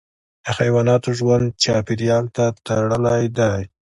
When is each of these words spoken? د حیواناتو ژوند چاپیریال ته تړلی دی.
د 0.43 0.45
حیواناتو 0.59 1.09
ژوند 1.19 1.45
چاپیریال 1.63 2.25
ته 2.35 2.45
تړلی 2.67 3.23
دی. 3.37 3.61